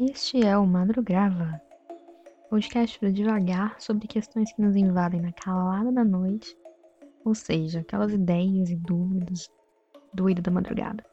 Este 0.00 0.42
é 0.42 0.56
o 0.56 0.66
Madrugava, 0.66 1.60
podcast 2.48 2.98
para 2.98 3.12
devagar 3.12 3.78
sobre 3.78 4.08
questões 4.08 4.50
que 4.50 4.62
nos 4.62 4.74
invadem 4.74 5.20
na 5.20 5.32
calada 5.32 5.92
da 5.92 6.02
noite, 6.02 6.56
ou 7.22 7.34
seja, 7.34 7.80
aquelas 7.80 8.10
ideias 8.10 8.70
e 8.70 8.76
dúvidas 8.76 9.50
doido 10.14 10.40
da 10.40 10.50
madrugada. 10.50 11.04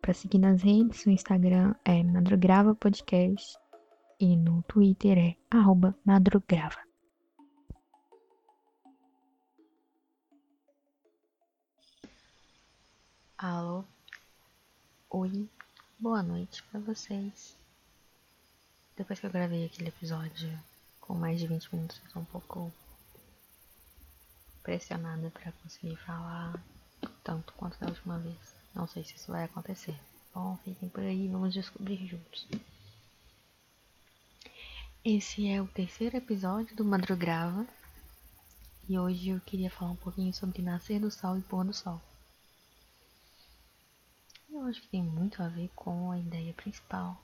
Para 0.00 0.14
seguir 0.14 0.38
nas 0.38 0.62
redes, 0.62 1.04
no 1.04 1.12
Instagram 1.12 1.74
é 1.84 2.02
Madrugava 2.02 2.74
Podcast 2.74 3.58
e 4.18 4.34
no 4.34 4.62
Twitter 4.62 5.18
é 5.18 5.36
Madrugava. 6.06 6.78
Alô? 13.36 13.84
Oi? 15.10 15.50
Boa 16.02 16.20
noite 16.20 16.64
para 16.64 16.80
vocês. 16.80 17.56
Depois 18.96 19.20
que 19.20 19.26
eu 19.26 19.30
gravei 19.30 19.64
aquele 19.64 19.88
episódio 19.88 20.58
com 21.00 21.14
mais 21.14 21.38
de 21.38 21.46
20 21.46 21.72
minutos, 21.72 22.00
eu 22.04 22.10
tô 22.10 22.18
um 22.18 22.24
pouco 22.24 22.72
pressionada 24.64 25.30
para 25.30 25.52
conseguir 25.52 25.94
falar 25.98 26.60
tanto 27.22 27.52
quanto 27.52 27.78
da 27.78 27.86
última 27.86 28.18
vez. 28.18 28.36
Não 28.74 28.84
sei 28.88 29.04
se 29.04 29.14
isso 29.14 29.30
vai 29.30 29.44
acontecer. 29.44 29.96
Bom, 30.34 30.58
fiquem 30.64 30.88
por 30.88 31.04
aí, 31.04 31.28
vamos 31.28 31.54
descobrir 31.54 32.04
juntos. 32.04 32.48
Esse 35.04 35.48
é 35.48 35.62
o 35.62 35.68
terceiro 35.68 36.16
episódio 36.16 36.74
do 36.74 36.84
Madrugava 36.84 37.64
e 38.88 38.98
hoje 38.98 39.28
eu 39.28 39.40
queria 39.42 39.70
falar 39.70 39.92
um 39.92 39.96
pouquinho 40.02 40.34
sobre 40.34 40.62
nascer 40.62 40.98
do 40.98 41.12
sol 41.12 41.38
e 41.38 41.42
pôr 41.42 41.64
do 41.64 41.72
sol. 41.72 42.02
Eu 44.62 44.68
acho 44.68 44.80
que 44.80 44.86
tem 44.90 45.02
muito 45.02 45.42
a 45.42 45.48
ver 45.48 45.68
com 45.74 46.12
a 46.12 46.18
ideia 46.20 46.54
principal 46.54 47.20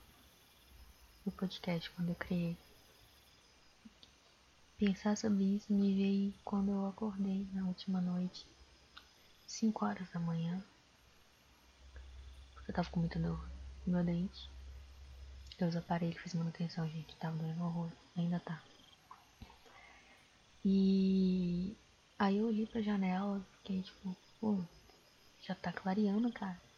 do 1.23 1.31
podcast 1.31 1.89
quando 1.91 2.09
eu 2.09 2.15
criei. 2.15 2.57
Pensar 4.77 5.15
sobre 5.15 5.55
isso 5.55 5.71
me 5.71 5.95
veio 5.95 6.33
quando 6.43 6.71
eu 6.71 6.85
acordei 6.85 7.47
na 7.53 7.65
última 7.65 8.01
noite, 8.01 8.45
5 9.47 9.85
horas 9.85 10.09
da 10.09 10.19
manhã, 10.19 10.61
porque 12.55 12.71
eu 12.71 12.75
tava 12.75 12.89
com 12.89 12.99
muita 12.99 13.17
dor 13.17 13.49
no 13.87 13.93
meu 13.93 14.03
dente. 14.03 14.49
Os 15.61 15.77
aparelhos 15.77 16.21
fiz 16.21 16.33
manutenção, 16.33 16.89
gente, 16.89 17.15
tava 17.15 17.37
doendo 17.37 17.63
horror, 17.63 17.89
ainda 18.17 18.41
tá. 18.41 18.61
E 20.65 21.73
aí 22.19 22.37
eu 22.37 22.47
olhei 22.47 22.65
pra 22.65 22.81
janela, 22.81 23.41
fiquei 23.59 23.81
tipo, 23.81 24.13
pô, 24.41 24.61
já 25.41 25.55
tá 25.55 25.71
clareando, 25.71 26.29
cara. 26.33 26.68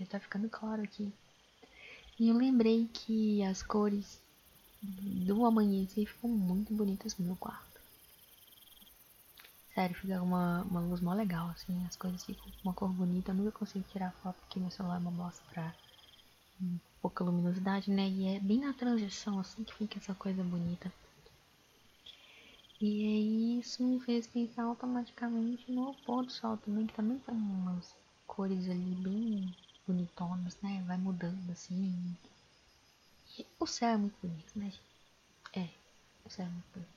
Já 0.00 0.06
tá 0.06 0.18
ficando 0.18 0.48
claro 0.50 0.82
aqui. 0.82 1.12
E 2.20 2.28
eu 2.28 2.36
lembrei 2.36 2.86
que 2.94 3.42
as 3.42 3.64
cores 3.64 4.22
do 4.82 5.44
amanhecer 5.46 6.06
ficam 6.06 6.30
muito 6.30 6.74
bonitas 6.74 7.16
no 7.18 7.24
meu 7.26 7.36
quarto. 7.36 7.80
Sério, 9.74 9.96
fica 9.96 10.22
uma, 10.22 10.62
uma 10.64 10.80
luz 10.80 11.00
mó 11.00 11.14
legal, 11.14 11.48
assim, 11.48 11.82
as 11.86 11.96
coisas 11.96 12.22
ficam 12.22 12.44
com 12.44 12.68
uma 12.68 12.74
cor 12.74 12.92
bonita. 12.92 13.30
Eu 13.30 13.36
nunca 13.36 13.52
consigo 13.52 13.84
tirar 13.90 14.12
foto 14.22 14.36
porque 14.40 14.60
meu 14.60 14.70
celular 14.70 14.96
é 14.96 14.98
uma 15.00 15.10
bosta 15.10 15.42
pra 15.50 15.74
pouca 17.02 17.24
luminosidade, 17.24 17.90
né? 17.90 18.08
E 18.08 18.36
é 18.36 18.40
bem 18.40 18.60
na 18.60 18.72
transição, 18.72 19.38
assim, 19.40 19.64
que 19.64 19.74
fica 19.74 19.98
essa 19.98 20.14
coisa 20.14 20.42
bonita. 20.44 20.90
E 22.80 23.04
aí 23.06 23.60
isso 23.60 23.86
me 23.86 24.00
fez 24.00 24.26
pensar 24.26 24.64
automaticamente 24.64 25.70
no 25.70 25.94
pôr 26.04 26.24
do 26.24 26.32
sol 26.32 26.56
também, 26.56 26.84
que 26.84 26.94
também 26.94 27.16
tem 27.20 27.32
umas 27.36 27.96
cores 28.26 28.68
ali 28.68 28.92
bem 28.96 29.54
bonitonas, 29.90 30.56
né? 30.62 30.82
Vai 30.86 30.96
mudando 30.96 31.50
assim. 31.50 32.16
O 33.58 33.66
céu 33.66 33.88
é 33.90 33.96
muito 33.96 34.16
bonito, 34.22 34.58
né, 34.58 34.66
gente? 34.66 34.82
É, 35.54 35.68
o 36.24 36.30
céu 36.30 36.46
é 36.46 36.48
muito 36.48 36.66
bonito. 36.72 36.90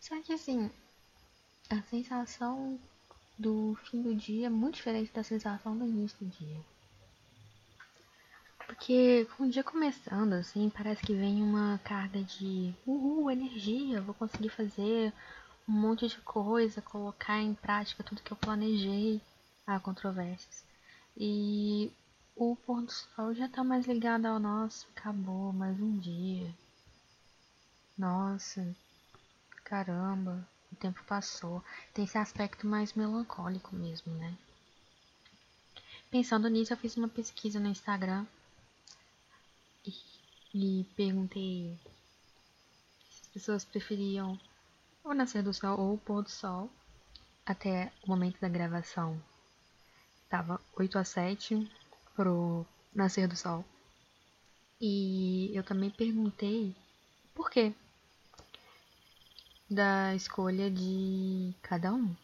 Só 0.00 0.20
que 0.20 0.32
assim, 0.32 0.70
a 1.70 1.80
sensação 1.82 2.78
do 3.38 3.76
fim 3.84 4.02
do 4.02 4.14
dia 4.14 4.46
é 4.46 4.50
muito 4.50 4.76
diferente 4.76 5.12
da 5.12 5.22
sensação 5.22 5.76
do 5.76 5.84
início 5.84 6.18
do 6.18 6.26
dia. 6.26 6.60
Porque 8.66 9.26
com 9.36 9.44
o 9.44 9.50
dia 9.50 9.64
começando, 9.64 10.34
assim, 10.34 10.70
parece 10.70 11.02
que 11.02 11.14
vem 11.14 11.42
uma 11.42 11.78
carga 11.84 12.22
de 12.22 12.74
uhul, 12.86 13.30
energia, 13.30 14.00
vou 14.00 14.14
conseguir 14.14 14.48
fazer 14.48 15.12
um 15.68 15.72
monte 15.72 16.08
de 16.08 16.18
coisa, 16.18 16.80
colocar 16.82 17.40
em 17.40 17.54
prática 17.54 18.02
tudo 18.02 18.22
que 18.22 18.32
eu 18.32 18.36
planejei. 18.36 19.20
Há 19.66 19.78
controvérsias. 19.78 20.64
E 21.16 21.92
o 22.34 22.56
pôr 22.56 22.82
do 22.82 22.90
sol 22.90 23.34
já 23.34 23.48
tá 23.48 23.62
mais 23.62 23.86
ligado 23.86 24.26
ao 24.26 24.38
nosso, 24.38 24.86
acabou, 24.96 25.52
mais 25.52 25.78
um 25.80 25.98
dia. 25.98 26.52
Nossa, 27.96 28.74
caramba, 29.64 30.46
o 30.72 30.76
tempo 30.76 31.02
passou. 31.04 31.62
Tem 31.92 32.04
esse 32.04 32.16
aspecto 32.16 32.66
mais 32.66 32.94
melancólico 32.94 33.76
mesmo, 33.76 34.12
né? 34.14 34.36
Pensando 36.10 36.48
nisso, 36.48 36.72
eu 36.72 36.76
fiz 36.76 36.96
uma 36.96 37.08
pesquisa 37.08 37.60
no 37.60 37.68
Instagram 37.68 38.26
e, 39.86 39.94
e 40.54 40.84
perguntei 40.96 41.78
se 43.10 43.20
as 43.22 43.28
pessoas 43.28 43.64
preferiam 43.64 44.38
o 45.04 45.14
nascer 45.14 45.42
do 45.42 45.52
sol 45.52 45.78
ou 45.78 45.94
o 45.94 45.98
pôr 45.98 46.22
do 46.22 46.30
sol. 46.30 46.70
Até 47.44 47.92
o 48.04 48.08
momento 48.08 48.40
da 48.40 48.48
gravação, 48.48 49.20
tava 50.28 50.60
8 50.76 50.96
a 50.96 51.04
7 51.04 51.68
pro 52.14 52.66
nascer 52.94 53.26
do 53.26 53.36
sol. 53.36 53.64
E 54.80 55.50
eu 55.54 55.62
também 55.62 55.90
perguntei 55.90 56.74
por 57.34 57.50
quê 57.50 57.72
da 59.70 60.14
escolha 60.14 60.70
de 60.70 61.54
cada 61.62 61.92
um. 61.92 62.14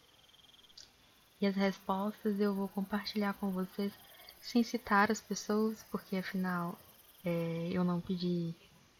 E 1.41 1.47
as 1.47 1.55
respostas 1.55 2.39
eu 2.39 2.53
vou 2.53 2.67
compartilhar 2.67 3.33
com 3.35 3.49
vocês 3.49 3.93
sem 4.41 4.61
citar 4.63 5.11
as 5.11 5.21
pessoas, 5.21 5.83
porque 5.89 6.17
afinal 6.17 6.77
é, 7.23 7.69
eu 7.71 7.83
não 7.83 8.01
pedi 8.01 8.53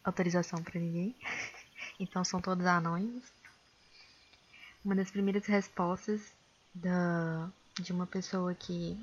autorização 0.03 0.63
para 0.63 0.79
ninguém. 0.79 1.15
então 1.99 2.23
são 2.23 2.41
todos 2.41 2.65
anônimos. 2.65 3.25
Uma 4.83 4.95
das 4.95 5.11
primeiras 5.11 5.45
respostas 5.45 6.33
da, 6.73 7.49
de 7.73 7.91
uma 7.91 8.07
pessoa 8.07 8.55
que 8.55 8.97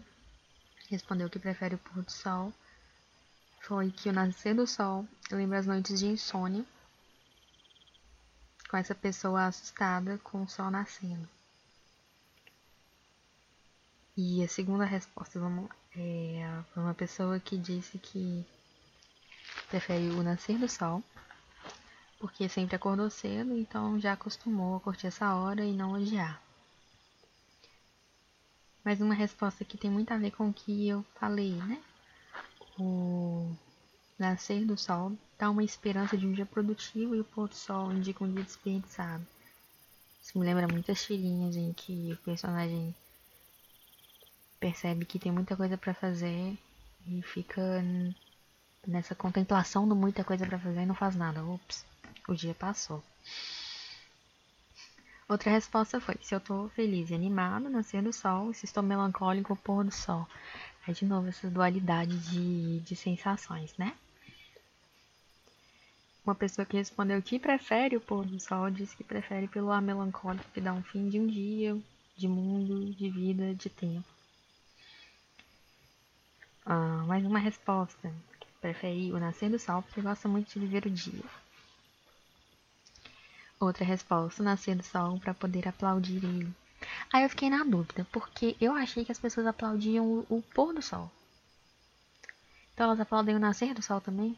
respondeu 0.91 1.29
que 1.29 1.39
prefere 1.39 1.75
o 1.75 1.79
pôr 1.79 2.03
do 2.03 2.11
sol 2.11 2.53
foi 3.61 3.91
que 3.91 4.09
o 4.09 4.13
nascer 4.13 4.55
do 4.55 4.67
sol 4.67 5.07
lembra 5.31 5.59
as 5.59 5.67
noites 5.67 5.99
de 5.99 6.07
insônia 6.07 6.65
com 8.69 8.77
essa 8.77 8.95
pessoa 8.95 9.47
assustada 9.47 10.19
com 10.19 10.43
o 10.43 10.49
sol 10.49 10.71
nascendo. 10.71 11.29
E 14.17 14.43
a 14.43 14.49
segunda 14.49 14.85
resposta, 14.85 15.39
vamos 15.39 15.69
é, 15.95 16.63
foi 16.73 16.83
uma 16.83 16.95
pessoa 16.95 17.41
que 17.41 17.57
disse 17.57 17.99
que 17.99 18.47
prefere 19.69 20.11
o 20.11 20.23
nascer 20.23 20.59
do 20.59 20.69
sol, 20.69 21.03
porque 22.19 22.49
sempre 22.49 22.77
acordou 22.77 23.09
cedo, 23.09 23.57
então 23.57 23.99
já 23.99 24.13
acostumou 24.13 24.77
a 24.77 24.81
curtir 24.81 25.07
essa 25.07 25.35
hora 25.35 25.65
e 25.65 25.73
não 25.73 25.93
odiar. 25.93 26.46
Mas 28.87 29.01
uma 29.01 29.15
resposta 29.15 29.65
que 29.65 29.77
tem 29.77 29.91
muito 29.91 30.13
a 30.13 30.17
ver 30.17 30.31
com 30.31 30.49
o 30.49 30.53
que 30.53 30.89
eu 30.89 31.05
falei, 31.19 31.51
né? 31.55 31.83
O 32.79 33.53
nascer 34.17 34.65
do 34.65 34.79
sol 34.79 35.13
dá 35.37 35.51
uma 35.51 35.65
esperança 35.65 36.17
de 36.17 36.25
um 36.25 36.33
dia 36.33 36.47
produtivo 36.47 37.13
e 37.17 37.19
o 37.19 37.25
pôr 37.25 37.49
do 37.49 37.57
sol 37.57 37.93
indica 37.93 38.23
um 38.23 38.33
dia 38.33 38.45
desperdiçado. 38.45 39.27
Isso 40.23 40.39
me 40.39 40.47
lembra 40.47 40.69
muitas 40.69 41.05
tirinhas 41.05 41.57
em 41.57 41.73
que 41.73 42.13
o 42.13 42.17
personagem 42.19 42.95
percebe 44.61 45.05
que 45.05 45.19
tem 45.19 45.33
muita 45.33 45.57
coisa 45.57 45.77
para 45.77 45.93
fazer 45.93 46.57
e 47.09 47.21
fica 47.23 47.85
nessa 48.87 49.17
contemplação 49.17 49.89
de 49.89 49.97
muita 49.97 50.23
coisa 50.23 50.47
para 50.47 50.61
fazer 50.61 50.83
e 50.83 50.87
não 50.87 50.95
faz 50.95 51.17
nada. 51.17 51.45
Ups, 51.45 51.85
o 52.29 52.35
dia 52.35 52.55
passou. 52.55 53.03
Outra 55.29 55.51
resposta 55.51 56.01
foi: 56.01 56.17
se 56.23 56.35
eu 56.35 56.41
tô 56.41 56.69
feliz 56.69 57.11
e 57.11 57.15
animado, 57.15 57.69
nascer 57.69 58.01
do 58.03 58.13
sol, 58.13 58.53
se 58.53 58.65
estou 58.65 58.83
melancólico, 58.83 59.57
pôr 59.57 59.85
do 59.85 59.91
sol. 59.91 60.27
Aí, 60.87 60.95
de 60.95 61.05
novo, 61.05 61.29
essa 61.29 61.51
dualidade 61.51 62.17
de, 62.31 62.81
de 62.81 62.95
sensações, 62.95 63.77
né? 63.77 63.97
Uma 66.25 66.35
pessoa 66.35 66.65
que 66.65 66.77
respondeu 66.77 67.21
que 67.23 67.39
prefere 67.39 67.97
o 67.97 68.01
pôr 68.01 68.25
do 68.25 68.39
sol 68.39 68.71
disse 68.71 68.97
que 68.97 69.05
prefere 69.05 69.49
pelo 69.49 69.71
ar 69.73 69.83
melancólico 69.83 70.49
que 70.53 70.61
dá 70.61 70.73
um 70.73 70.83
fim 70.83 71.09
de 71.09 71.19
um 71.19 71.27
dia, 71.27 71.77
de 72.17 72.29
mundo, 72.29 72.93
de 72.95 73.11
vida, 73.11 73.55
de 73.55 73.69
tempo. 73.69 74.09
Ah, 76.65 77.05
mais 77.07 77.25
uma 77.25 77.39
resposta. 77.39 78.13
Prefere 78.61 79.13
o 79.13 79.19
nascer 79.19 79.51
do 79.51 79.59
sol 79.59 79.83
porque 79.83 80.01
gosta 80.01 80.29
muito 80.29 80.53
de 80.53 80.59
viver 80.59 80.87
o 80.87 80.91
dia. 80.91 81.25
Outra 83.59 83.85
resposta, 83.85 84.43
nascer 84.43 84.77
do 84.77 84.83
sol 84.83 85.19
para 85.19 85.33
poder 85.33 85.67
aplaudir 85.67 86.23
ele. 86.23 86.55
Aí 87.13 87.23
eu 87.23 87.31
fiquei 87.31 87.49
na 87.49 87.65
dúvida, 87.65 88.07
porque 88.13 88.57
eu 88.61 88.75
achei 88.75 89.05
que 89.05 89.13
as 89.13 89.19
pessoas 89.19 89.47
aplaudiam 89.47 90.27
o, 90.29 90.43
pôr 90.55 90.75
do 90.75 90.83
sol. 90.83 91.11
Então 92.75 92.87
elas 92.87 93.01
aplaudem 93.01 93.35
o 93.35 93.39
nascer 93.39 93.73
do 93.73 93.83
sol 93.83 94.01
também? 94.01 94.37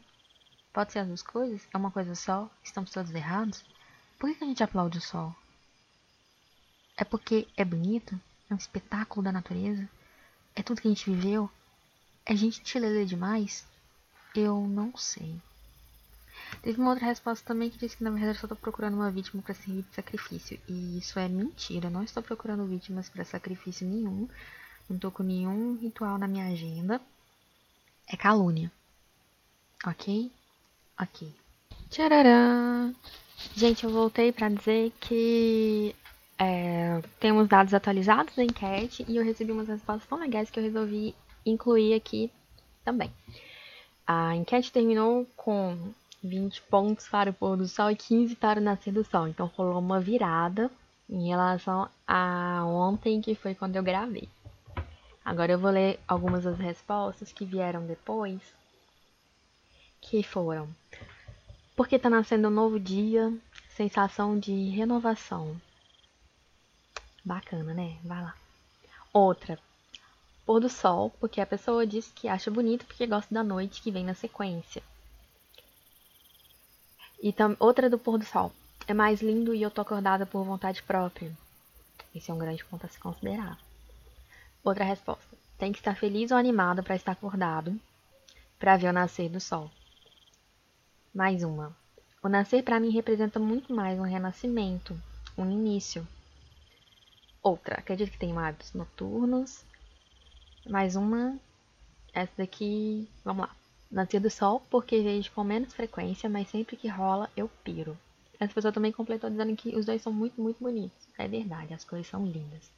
Pode 0.71 0.93
ser 0.93 0.99
as 0.99 1.07
duas 1.07 1.21
coisas? 1.21 1.67
É 1.73 1.77
uma 1.77 1.91
coisa 1.91 2.15
só? 2.15 2.49
Estamos 2.63 2.91
todos 2.91 3.13
errados? 3.13 3.65
Por 4.17 4.33
que 4.33 4.43
a 4.43 4.47
gente 4.47 4.63
aplaude 4.63 4.97
o 4.97 5.01
sol? 5.01 5.35
É 6.95 7.03
porque 7.03 7.47
é 7.57 7.65
bonito? 7.65 8.19
É 8.49 8.53
um 8.53 8.57
espetáculo 8.57 9.23
da 9.23 9.31
natureza? 9.31 9.89
É 10.55 10.63
tudo 10.63 10.81
que 10.81 10.87
a 10.87 10.91
gente 10.91 11.09
viveu? 11.09 11.49
É 12.25 12.35
gente 12.35 12.67
chilelê 12.67 13.05
demais? 13.05 13.65
Eu 14.35 14.61
não 14.67 14.95
sei. 14.95 15.41
Teve 16.61 16.79
uma 16.79 16.91
outra 16.91 17.05
resposta 17.05 17.45
também 17.45 17.69
que 17.69 17.77
disse 17.77 17.97
que 17.97 18.03
na 18.03 18.09
verdade 18.09 18.37
eu 18.37 18.41
só 18.41 18.47
tô 18.47 18.55
procurando 18.55 18.95
uma 18.95 19.11
vítima 19.11 19.41
para 19.41 19.53
servir 19.53 19.83
de 19.83 19.95
sacrifício. 19.95 20.59
E 20.67 20.97
isso 20.97 21.17
é 21.19 21.27
mentira. 21.27 21.87
Eu 21.87 21.91
não 21.91 22.03
estou 22.03 22.21
procurando 22.21 22.65
vítimas 22.65 23.09
para 23.09 23.23
sacrifício 23.23 23.87
nenhum. 23.87 24.27
Não 24.89 24.97
tô 24.97 25.11
com 25.11 25.23
nenhum 25.23 25.77
ritual 25.77 26.17
na 26.17 26.27
minha 26.27 26.47
agenda. 26.47 26.99
É 28.07 28.17
calúnia. 28.17 28.71
Ok? 29.85 30.31
Ok. 30.99 31.33
Tchararã! 31.89 32.93
Gente, 33.55 33.85
eu 33.85 33.89
voltei 33.89 34.31
para 34.31 34.49
dizer 34.49 34.91
que 34.99 35.95
é, 36.37 37.01
temos 37.19 37.47
dados 37.47 37.73
atualizados 37.73 38.35
da 38.35 38.43
enquete 38.43 39.05
e 39.07 39.17
eu 39.17 39.23
recebi 39.23 39.51
umas 39.51 39.67
respostas 39.67 40.07
tão 40.07 40.19
legais 40.19 40.49
que 40.49 40.59
eu 40.59 40.63
resolvi 40.63 41.15
incluir 41.45 41.93
aqui 41.93 42.31
também. 42.83 43.11
A 44.05 44.35
enquete 44.35 44.71
terminou 44.71 45.25
com 45.35 45.93
20 46.23 46.61
pontos 46.63 47.07
para 47.07 47.29
o 47.29 47.33
pôr 47.33 47.55
do 47.55 47.67
sol 47.67 47.91
e 47.91 47.95
15 47.95 48.35
para 48.35 48.59
o 48.59 48.63
nascer 48.63 48.93
do 48.93 49.03
sol. 49.03 49.27
Então 49.27 49.51
rolou 49.55 49.79
uma 49.79 49.99
virada 49.99 50.69
em 51.09 51.29
relação 51.29 51.89
a 52.07 52.63
ontem, 52.65 53.21
que 53.21 53.33
foi 53.33 53.55
quando 53.55 53.75
eu 53.75 53.83
gravei. 53.83 54.29
Agora 55.23 55.51
eu 55.51 55.59
vou 55.59 55.71
ler 55.71 55.99
algumas 56.07 56.43
das 56.43 56.57
respostas 56.57 57.31
que 57.31 57.45
vieram 57.45 57.85
depois, 57.85 58.41
que 60.01 60.23
foram: 60.23 60.67
Porque 61.75 61.95
está 61.95 62.09
nascendo 62.09 62.47
um 62.47 62.51
novo 62.51 62.79
dia, 62.79 63.33
sensação 63.69 64.37
de 64.37 64.69
renovação. 64.69 65.59
Bacana, 67.23 67.73
né? 67.73 67.97
Vai 68.03 68.21
lá. 68.21 68.35
Outra: 69.13 69.59
Pôr 70.45 70.59
do 70.59 70.69
sol, 70.69 71.11
porque 71.19 71.41
a 71.41 71.45
pessoa 71.45 71.85
diz 71.85 72.11
que 72.11 72.27
acha 72.27 72.51
bonito 72.51 72.85
porque 72.85 73.05
gosta 73.05 73.33
da 73.33 73.43
noite 73.43 73.81
que 73.81 73.91
vem 73.91 74.03
na 74.03 74.13
sequência. 74.13 74.81
E 77.21 77.35
outra 77.59 77.89
do 77.89 77.99
pôr 77.99 78.17
do 78.17 78.25
sol. 78.25 78.51
É 78.87 78.93
mais 78.93 79.21
lindo 79.21 79.53
e 79.53 79.61
eu 79.61 79.69
tô 79.69 79.81
acordada 79.81 80.25
por 80.25 80.43
vontade 80.43 80.81
própria. 80.81 81.31
Esse 82.15 82.31
é 82.31 82.33
um 82.33 82.37
grande 82.37 82.63
ponto 82.65 82.85
a 82.85 82.89
se 82.89 82.97
considerar. 82.97 83.59
Outra 84.63 84.85
resposta. 84.85 85.37
Tem 85.57 85.71
que 85.71 85.79
estar 85.79 85.95
feliz 85.95 86.31
ou 86.31 86.37
animado 86.37 86.81
para 86.81 86.95
estar 86.95 87.11
acordado, 87.11 87.77
para 88.57 88.77
ver 88.77 88.87
o 88.87 88.93
nascer 88.93 89.29
do 89.29 89.39
sol. 89.39 89.69
Mais 91.13 91.43
uma. 91.43 91.75
O 92.23 92.29
nascer 92.29 92.63
para 92.63 92.79
mim 92.79 92.89
representa 92.89 93.39
muito 93.39 93.73
mais 93.73 93.99
um 93.99 94.03
renascimento, 94.03 94.99
um 95.37 95.49
início. 95.49 96.07
Outra. 97.43 97.75
Acredito 97.75 98.11
que 98.11 98.17
tem 98.17 98.37
hábitos 98.37 98.73
noturnos. 98.73 99.63
Mais 100.65 100.95
uma. 100.95 101.37
Essa 102.13 102.33
daqui. 102.37 103.07
Vamos 103.23 103.47
lá. 103.47 103.58
Nascer 103.91 104.19
do 104.19 104.29
sol 104.29 104.61
porque 104.69 105.01
vejo 105.01 105.31
com 105.31 105.43
menos 105.43 105.73
frequência, 105.73 106.29
mas 106.29 106.49
sempre 106.49 106.75
que 106.75 106.87
rola 106.87 107.29
eu 107.35 107.49
piro. 107.63 107.97
Essa 108.39 108.53
pessoa 108.53 108.71
também 108.71 108.91
completou 108.91 109.29
dizendo 109.29 109.55
que 109.55 109.75
os 109.75 109.85
dois 109.85 110.01
são 110.01 110.13
muito, 110.13 110.39
muito 110.39 110.63
bonitos. 110.63 111.07
É 111.17 111.27
verdade, 111.27 111.73
as 111.73 111.83
coisas 111.83 112.07
são 112.07 112.25
lindas. 112.25 112.71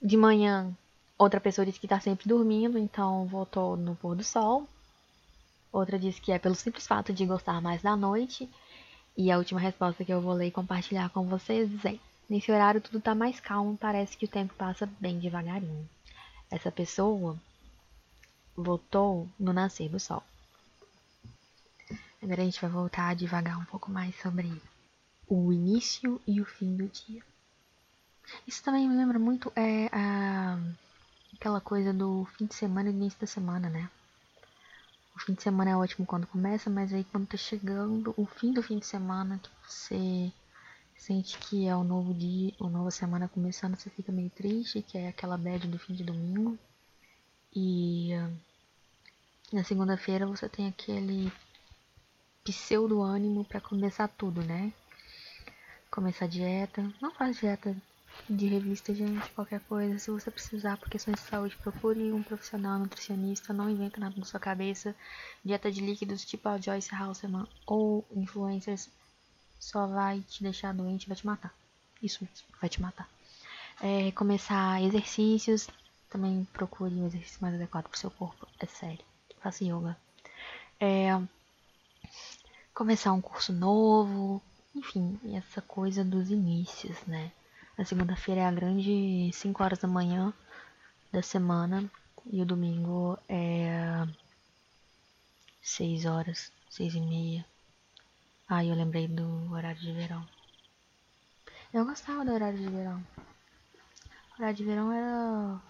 De 0.00 0.16
manhã, 0.16 0.74
outra 1.18 1.40
pessoa 1.40 1.66
disse 1.66 1.78
que 1.78 1.86
está 1.86 2.00
sempre 2.00 2.28
dormindo, 2.28 2.78
então 2.78 3.26
votou 3.26 3.76
no 3.76 3.94
pôr 3.94 4.16
do 4.16 4.24
sol. 4.24 4.66
Outra 5.70 5.98
disse 5.98 6.20
que 6.20 6.32
é 6.32 6.38
pelo 6.38 6.54
simples 6.54 6.86
fato 6.86 7.12
de 7.12 7.26
gostar 7.26 7.60
mais 7.60 7.82
da 7.82 7.94
noite. 7.96 8.48
E 9.16 9.30
a 9.30 9.36
última 9.36 9.60
resposta 9.60 10.04
que 10.04 10.12
eu 10.12 10.20
vou 10.20 10.32
ler 10.32 10.46
e 10.46 10.50
compartilhar 10.50 11.10
com 11.10 11.24
vocês 11.24 11.84
é: 11.84 11.98
Nesse 12.30 12.50
horário 12.50 12.80
tudo 12.80 12.98
está 12.98 13.14
mais 13.14 13.40
calmo, 13.40 13.76
parece 13.76 14.16
que 14.16 14.24
o 14.24 14.28
tempo 14.28 14.54
passa 14.54 14.88
bem 14.98 15.18
devagarinho. 15.18 15.88
Essa 16.50 16.70
pessoa 16.70 17.36
voltou 18.62 19.28
no 19.38 19.52
nascer 19.52 19.88
do 19.88 19.98
sol. 19.98 20.22
Agora 22.22 22.42
a 22.42 22.44
gente 22.44 22.60
vai 22.60 22.70
voltar 22.70 23.08
a 23.08 23.14
devagar 23.14 23.58
um 23.58 23.64
pouco 23.64 23.90
mais 23.90 24.14
sobre 24.20 24.60
o 25.26 25.52
início 25.52 26.20
e 26.26 26.40
o 26.40 26.44
fim 26.44 26.76
do 26.76 26.86
dia. 26.88 27.22
Isso 28.46 28.62
também 28.62 28.88
me 28.88 28.94
lembra 28.94 29.18
muito 29.18 29.50
é, 29.56 29.86
a, 29.92 30.58
aquela 31.34 31.60
coisa 31.60 31.92
do 31.92 32.26
fim 32.36 32.46
de 32.46 32.54
semana 32.54 32.90
e 32.90 32.92
início 32.92 33.18
da 33.18 33.26
semana, 33.26 33.68
né? 33.68 33.88
O 35.16 35.18
fim 35.20 35.34
de 35.34 35.42
semana 35.42 35.70
é 35.70 35.76
ótimo 35.76 36.06
quando 36.06 36.26
começa, 36.26 36.68
mas 36.70 36.92
aí 36.92 37.04
quando 37.04 37.26
tá 37.26 37.36
chegando 37.36 38.14
o 38.16 38.26
fim 38.26 38.52
do 38.52 38.62
fim 38.62 38.78
de 38.78 38.86
semana, 38.86 39.38
que 39.38 39.50
você 39.66 40.32
sente 40.96 41.38
que 41.38 41.66
é 41.66 41.74
o 41.74 41.82
novo 41.82 42.12
dia, 42.12 42.52
a 42.60 42.68
nova 42.68 42.90
semana 42.90 43.28
começando, 43.28 43.76
você 43.76 43.88
fica 43.90 44.12
meio 44.12 44.30
triste, 44.30 44.82
que 44.82 44.98
é 44.98 45.08
aquela 45.08 45.36
bad 45.38 45.66
do 45.66 45.78
fim 45.78 45.94
de 45.94 46.04
domingo. 46.04 46.58
E 47.54 48.10
na 49.52 49.64
segunda-feira 49.64 50.26
você 50.26 50.48
tem 50.48 50.68
aquele 50.68 51.32
pseudo 52.44 53.02
ânimo 53.02 53.44
para 53.44 53.60
começar 53.60 54.06
tudo, 54.06 54.42
né? 54.42 54.72
Começar 55.90 56.28
dieta. 56.28 56.88
Não 57.00 57.10
faz 57.10 57.38
dieta 57.38 57.76
de 58.28 58.46
revista, 58.46 58.94
gente, 58.94 59.28
qualquer 59.30 59.60
coisa. 59.62 59.98
Se 59.98 60.10
você 60.10 60.30
precisar 60.30 60.76
por 60.76 60.88
questões 60.88 61.16
de 61.16 61.28
saúde, 61.28 61.56
procure 61.56 62.12
um 62.12 62.22
profissional 62.22 62.78
nutricionista. 62.78 63.52
Não 63.52 63.68
inventa 63.68 63.98
nada 63.98 64.14
na 64.16 64.24
sua 64.24 64.38
cabeça. 64.38 64.94
Dieta 65.44 65.70
de 65.70 65.80
líquidos 65.80 66.24
tipo 66.24 66.48
a 66.48 66.58
Joyce 66.58 66.94
Halseman 66.94 67.46
ou 67.66 68.06
influencers 68.12 68.88
só 69.58 69.86
vai 69.86 70.20
te 70.20 70.44
deixar 70.44 70.72
doente, 70.72 71.08
vai 71.08 71.16
te 71.16 71.26
matar. 71.26 71.52
Isso 72.00 72.26
vai 72.60 72.70
te 72.70 72.80
matar. 72.80 73.08
É, 73.80 74.12
começar 74.12 74.80
exercícios. 74.80 75.68
Também 76.08 76.46
procure 76.52 76.94
um 76.94 77.06
exercício 77.06 77.38
mais 77.40 77.54
adequado 77.54 77.88
para 77.88 77.96
o 77.96 77.98
seu 77.98 78.10
corpo. 78.12 78.46
É 78.60 78.66
sério 78.66 79.09
faço 79.40 79.64
yoga. 79.64 79.96
É, 80.78 81.20
começar 82.74 83.12
um 83.12 83.20
curso 83.20 83.52
novo, 83.52 84.40
enfim, 84.74 85.18
essa 85.34 85.60
coisa 85.60 86.04
dos 86.04 86.30
inícios, 86.30 86.98
né? 87.06 87.32
A 87.76 87.84
segunda-feira 87.84 88.42
é 88.42 88.44
a 88.44 88.52
grande 88.52 89.30
5 89.32 89.62
horas 89.62 89.78
da 89.78 89.88
manhã 89.88 90.32
da 91.12 91.22
semana 91.22 91.90
e 92.30 92.40
o 92.42 92.46
domingo 92.46 93.18
é 93.28 94.06
6 95.62 96.04
horas, 96.04 96.52
6 96.68 96.94
e 96.94 97.00
meia. 97.00 97.46
Ah, 98.48 98.64
eu 98.64 98.74
lembrei 98.74 99.08
do 99.08 99.52
horário 99.52 99.80
de 99.80 99.92
verão. 99.92 100.26
Eu 101.72 101.84
gostava 101.84 102.24
do 102.24 102.32
horário 102.32 102.58
de 102.58 102.68
verão. 102.68 103.04
O 104.30 104.34
horário 104.38 104.56
de 104.56 104.64
verão 104.64 104.92
era 104.92 105.60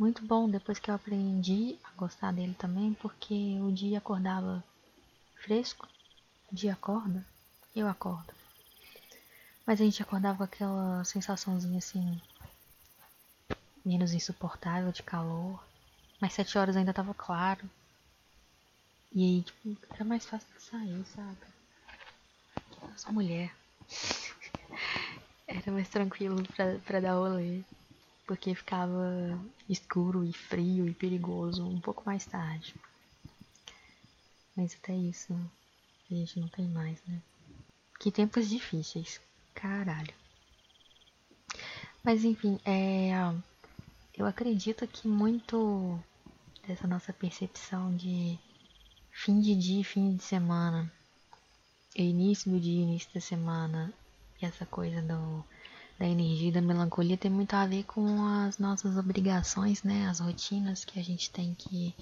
muito 0.00 0.24
bom 0.24 0.48
depois 0.48 0.78
que 0.78 0.90
eu 0.90 0.94
aprendi 0.94 1.78
a 1.84 1.90
gostar 1.90 2.32
dele 2.32 2.54
também, 2.54 2.94
porque 2.94 3.60
o 3.60 3.70
dia 3.70 3.98
acordava 3.98 4.64
fresco, 5.34 5.86
o 6.50 6.54
dia 6.54 6.72
acorda, 6.72 7.22
eu 7.76 7.86
acordo. 7.86 8.32
Mas 9.66 9.78
a 9.78 9.84
gente 9.84 10.02
acordava 10.02 10.38
com 10.38 10.44
aquela 10.44 11.04
sensaçãozinha 11.04 11.76
assim, 11.76 12.18
menos 13.84 14.14
insuportável 14.14 14.90
de 14.90 15.02
calor. 15.02 15.62
Mas 16.18 16.32
sete 16.32 16.56
horas 16.56 16.78
ainda 16.78 16.94
tava 16.94 17.12
claro. 17.12 17.68
E 19.12 19.22
aí, 19.22 19.42
tipo, 19.42 19.76
era 19.92 20.04
mais 20.04 20.24
fácil 20.24 20.48
de 20.56 20.62
sair, 20.62 21.04
sabe? 21.14 21.36
Sou 22.96 23.12
mulher. 23.12 23.54
era 25.46 25.70
mais 25.70 25.90
tranquilo 25.90 26.42
pra, 26.56 26.78
pra 26.86 27.00
dar 27.00 27.14
rolê 27.16 27.62
porque 28.30 28.54
ficava 28.54 29.36
escuro 29.68 30.24
e 30.24 30.32
frio 30.32 30.86
e 30.86 30.94
perigoso 30.94 31.66
um 31.66 31.80
pouco 31.80 32.04
mais 32.06 32.24
tarde. 32.24 32.76
Mas 34.54 34.72
até 34.80 34.94
isso 34.94 35.34
a 36.08 36.14
gente 36.14 36.38
não 36.38 36.46
tem 36.46 36.68
mais, 36.68 37.02
né? 37.08 37.20
Que 37.98 38.12
tempos 38.12 38.48
difíceis, 38.48 39.20
caralho. 39.52 40.14
Mas 42.04 42.24
enfim, 42.24 42.60
é, 42.64 43.10
eu 44.16 44.24
acredito 44.24 44.86
que 44.86 45.08
muito 45.08 45.98
dessa 46.64 46.86
nossa 46.86 47.12
percepção 47.12 47.96
de 47.96 48.38
fim 49.10 49.40
de 49.40 49.56
dia 49.56 49.84
fim 49.84 50.14
de 50.14 50.22
semana, 50.22 50.88
início 51.96 52.48
do 52.48 52.60
dia 52.60 52.80
início 52.80 53.12
da 53.12 53.20
semana, 53.20 53.92
e 54.40 54.46
essa 54.46 54.64
coisa 54.64 55.02
do 55.02 55.44
da 56.00 56.08
energia 56.08 56.48
e 56.48 56.52
da 56.52 56.62
melancolia 56.62 57.18
tem 57.18 57.30
muito 57.30 57.52
a 57.52 57.66
ver 57.66 57.84
com 57.84 58.24
as 58.24 58.58
nossas 58.58 58.96
obrigações, 58.96 59.82
né? 59.82 60.08
As 60.08 60.18
rotinas 60.18 60.82
que 60.82 60.98
a 60.98 61.04
gente 61.04 61.30
tem 61.30 61.54
que 61.54 61.94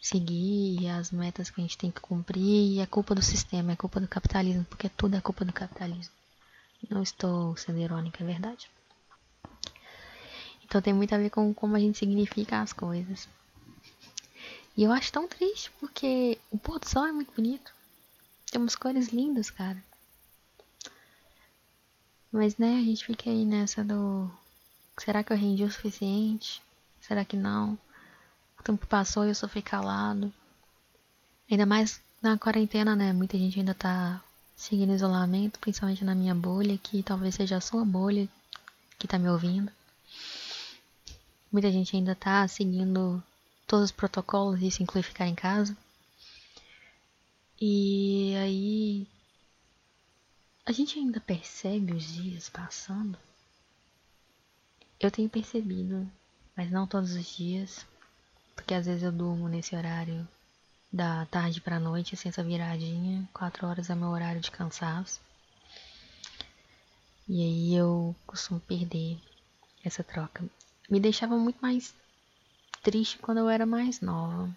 seguir, 0.00 0.88
as 0.88 1.10
metas 1.10 1.50
que 1.50 1.60
a 1.60 1.64
gente 1.64 1.76
tem 1.76 1.90
que 1.90 2.00
cumprir, 2.00 2.74
e 2.74 2.78
é 2.78 2.86
culpa 2.86 3.12
do 3.12 3.22
sistema, 3.22 3.72
é 3.72 3.76
culpa 3.76 3.98
do 3.98 4.06
capitalismo, 4.06 4.64
porque 4.66 4.88
tudo 4.88 5.16
é 5.16 5.20
culpa 5.20 5.44
do 5.44 5.52
capitalismo. 5.52 6.14
Não 6.88 7.02
estou 7.02 7.56
sendo 7.56 7.80
irônica, 7.80 8.22
é 8.22 8.26
verdade? 8.26 8.70
Então 10.64 10.80
tem 10.80 10.94
muito 10.94 11.12
a 11.12 11.18
ver 11.18 11.30
com 11.30 11.52
como 11.52 11.74
a 11.74 11.80
gente 11.80 11.98
significa 11.98 12.62
as 12.62 12.72
coisas. 12.72 13.28
E 14.76 14.84
eu 14.84 14.92
acho 14.92 15.10
tão 15.10 15.26
triste 15.26 15.72
porque 15.80 16.38
o 16.52 16.58
pôr 16.58 16.78
do 16.78 16.88
sol 16.88 17.04
é 17.04 17.12
muito 17.12 17.32
bonito. 17.34 17.72
Tem 18.48 18.60
umas 18.60 18.76
cores 18.76 19.08
lindas, 19.08 19.50
cara. 19.50 19.82
Mas 22.34 22.56
né, 22.56 22.80
a 22.80 22.82
gente 22.82 23.04
fica 23.04 23.30
aí 23.30 23.44
nessa 23.44 23.84
do. 23.84 24.28
Será 24.98 25.22
que 25.22 25.32
eu 25.32 25.36
rendi 25.36 25.62
o 25.62 25.70
suficiente? 25.70 26.60
Será 27.00 27.24
que 27.24 27.36
não? 27.36 27.78
O 28.58 28.62
tempo 28.64 28.84
passou 28.88 29.24
e 29.24 29.28
eu 29.28 29.34
só 29.36 29.46
fui 29.46 29.62
calado. 29.62 30.32
Ainda 31.48 31.64
mais 31.64 32.00
na 32.20 32.36
quarentena, 32.36 32.96
né? 32.96 33.12
Muita 33.12 33.38
gente 33.38 33.60
ainda 33.60 33.72
tá 33.72 34.20
seguindo 34.56 34.92
isolamento, 34.92 35.60
principalmente 35.60 36.04
na 36.04 36.12
minha 36.12 36.34
bolha, 36.34 36.76
que 36.76 37.04
talvez 37.04 37.36
seja 37.36 37.58
a 37.58 37.60
sua 37.60 37.84
bolha 37.84 38.28
que 38.98 39.06
tá 39.06 39.16
me 39.16 39.30
ouvindo. 39.30 39.70
Muita 41.52 41.70
gente 41.70 41.94
ainda 41.94 42.16
tá 42.16 42.48
seguindo 42.48 43.22
todos 43.64 43.84
os 43.84 43.92
protocolos, 43.92 44.60
isso 44.60 44.82
inclui 44.82 45.04
ficar 45.04 45.28
em 45.28 45.36
casa. 45.36 45.76
E 47.60 48.34
aí 48.38 49.06
a 50.66 50.72
gente 50.72 50.98
ainda 50.98 51.20
percebe 51.20 51.92
os 51.92 52.04
dias 52.04 52.48
passando. 52.48 53.18
Eu 54.98 55.10
tenho 55.10 55.28
percebido, 55.28 56.10
mas 56.56 56.70
não 56.70 56.86
todos 56.86 57.12
os 57.12 57.36
dias, 57.36 57.84
porque 58.54 58.72
às 58.72 58.86
vezes 58.86 59.02
eu 59.02 59.12
durmo 59.12 59.48
nesse 59.48 59.76
horário 59.76 60.26
da 60.90 61.26
tarde 61.26 61.60
para 61.60 61.80
noite, 61.80 62.14
assim, 62.14 62.28
essa 62.28 62.42
viradinha. 62.42 63.28
Quatro 63.34 63.66
horas 63.66 63.90
é 63.90 63.94
meu 63.94 64.08
horário 64.08 64.40
de 64.40 64.50
cansaço. 64.50 65.20
E 67.28 67.42
aí 67.42 67.74
eu 67.74 68.14
costumo 68.26 68.60
perder 68.60 69.18
essa 69.84 70.02
troca. 70.02 70.44
Me 70.88 71.00
deixava 71.00 71.36
muito 71.36 71.58
mais 71.60 71.94
triste 72.82 73.18
quando 73.18 73.38
eu 73.38 73.48
era 73.48 73.66
mais 73.66 74.00
nova. 74.00 74.54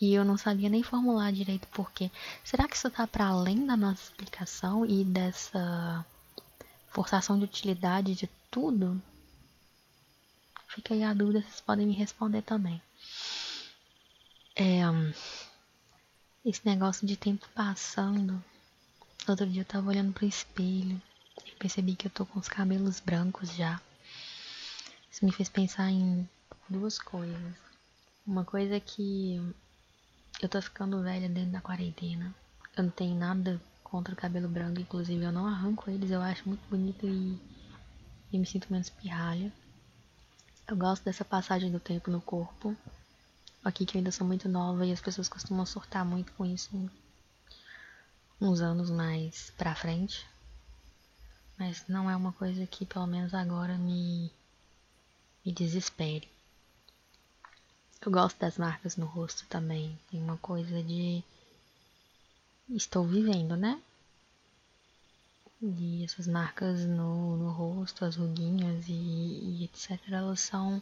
E 0.00 0.14
eu 0.14 0.24
não 0.24 0.36
sabia 0.38 0.68
nem 0.68 0.82
formular 0.82 1.32
direito 1.32 1.66
porquê. 1.68 2.10
Será 2.44 2.68
que 2.68 2.76
isso 2.76 2.88
tá 2.90 3.06
para 3.06 3.26
além 3.26 3.66
da 3.66 3.76
nossa 3.76 4.02
explicação 4.02 4.86
e 4.86 5.04
dessa 5.04 6.06
forçação 6.88 7.38
de 7.38 7.44
utilidade 7.44 8.14
de 8.14 8.28
tudo? 8.50 9.00
Fica 10.68 10.94
aí 10.94 11.02
a 11.02 11.12
dúvida, 11.12 11.40
vocês 11.42 11.60
podem 11.60 11.86
me 11.86 11.94
responder 11.94 12.42
também. 12.42 12.80
É, 14.54 14.82
esse 16.44 16.64
negócio 16.64 17.06
de 17.06 17.16
tempo 17.16 17.48
passando. 17.54 18.42
Outro 19.28 19.46
dia 19.46 19.62
eu 19.62 19.66
tava 19.66 19.88
olhando 19.88 20.12
pro 20.12 20.26
espelho 20.26 21.00
e 21.44 21.50
percebi 21.52 21.96
que 21.96 22.06
eu 22.06 22.10
tô 22.10 22.24
com 22.24 22.38
os 22.38 22.48
cabelos 22.48 23.00
brancos 23.00 23.54
já. 23.54 23.80
Isso 25.10 25.24
me 25.24 25.32
fez 25.32 25.48
pensar 25.48 25.90
em 25.90 26.28
duas 26.68 26.98
coisas. 26.98 27.54
Uma 28.26 28.44
coisa 28.44 28.76
é 28.76 28.80
que 28.80 29.40
eu 30.40 30.48
tô 30.48 30.60
ficando 30.62 31.02
velha 31.02 31.28
dentro 31.28 31.50
da 31.50 31.60
quarentena. 31.60 32.34
Eu 32.76 32.84
não 32.84 32.90
tenho 32.90 33.14
nada 33.16 33.60
contra 33.82 34.14
o 34.14 34.16
cabelo 34.16 34.48
branco, 34.48 34.80
inclusive 34.80 35.24
eu 35.24 35.32
não 35.32 35.46
arranco 35.46 35.90
eles, 35.90 36.10
eu 36.10 36.20
acho 36.20 36.48
muito 36.48 36.62
bonito 36.68 37.06
e, 37.06 37.38
e 38.32 38.38
me 38.38 38.46
sinto 38.46 38.70
menos 38.70 38.88
pirralha. 38.90 39.52
Eu 40.66 40.76
gosto 40.76 41.04
dessa 41.04 41.24
passagem 41.24 41.72
do 41.72 41.80
tempo 41.80 42.10
no 42.10 42.20
corpo. 42.20 42.76
Aqui 43.64 43.84
que 43.84 43.96
eu 43.96 43.98
ainda 43.98 44.12
sou 44.12 44.26
muito 44.26 44.48
nova 44.48 44.86
e 44.86 44.92
as 44.92 45.00
pessoas 45.00 45.28
costumam 45.28 45.66
surtar 45.66 46.04
muito 46.04 46.32
com 46.32 46.44
isso 46.44 46.70
uns 48.40 48.60
anos 48.60 48.90
mais 48.90 49.50
pra 49.56 49.74
frente. 49.74 50.24
Mas 51.58 51.84
não 51.88 52.08
é 52.08 52.14
uma 52.14 52.32
coisa 52.32 52.66
que 52.66 52.86
pelo 52.86 53.06
menos 53.06 53.34
agora 53.34 53.76
me, 53.76 54.30
me 55.44 55.52
desespere. 55.52 56.30
Eu 58.08 58.12
gosto 58.12 58.38
das 58.38 58.56
marcas 58.56 58.96
no 58.96 59.04
rosto 59.04 59.44
também. 59.50 59.98
Tem 60.10 60.18
uma 60.18 60.38
coisa 60.38 60.82
de. 60.82 61.22
Estou 62.70 63.06
vivendo, 63.06 63.54
né? 63.54 63.78
E 65.60 66.04
essas 66.04 66.26
marcas 66.26 66.86
no, 66.86 67.36
no 67.36 67.50
rosto, 67.50 68.06
as 68.06 68.16
ruguinhas 68.16 68.88
e, 68.88 68.92
e 68.92 69.64
etc., 69.64 70.00
elas 70.10 70.40
são 70.40 70.80